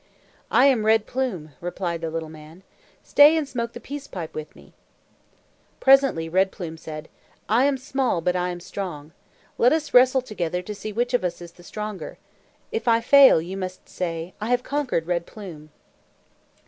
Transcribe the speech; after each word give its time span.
"I 0.49 0.65
am 0.65 0.83
Red 0.83 1.05
Plume," 1.05 1.51
replied 1.61 2.01
the 2.01 2.09
little 2.09 2.25
man. 2.27 2.63
"Stay 3.03 3.37
and 3.37 3.47
smoke 3.47 3.73
the 3.73 3.79
peace 3.79 4.07
pipe 4.07 4.33
with 4.33 4.55
me." 4.55 4.73
Presently 5.79 6.27
Red 6.27 6.51
Plume 6.51 6.75
said, 6.77 7.07
"I 7.47 7.65
am 7.65 7.77
small, 7.77 8.19
but 8.19 8.35
I 8.35 8.49
am 8.49 8.59
strong. 8.61 9.11
Let 9.59 9.71
us 9.73 9.93
wrestle 9.93 10.23
together, 10.23 10.63
to 10.63 10.73
see 10.73 10.91
which 10.91 11.13
of 11.13 11.23
us 11.23 11.39
is 11.39 11.51
the 11.51 11.61
stronger. 11.61 12.17
If 12.71 12.87
I 12.87 12.99
fall, 12.99 13.43
you 13.43 13.57
must 13.57 13.87
say, 13.87 14.33
'I 14.41 14.49
have 14.49 14.63
conquered 14.63 15.05
Red 15.05 15.27
Plume.'" 15.27 15.69